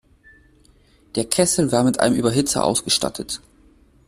[1.13, 3.39] Der Kessel war mit einem Überhitzer ausgestattet.